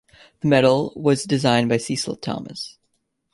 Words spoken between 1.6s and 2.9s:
by Cecil Thomas.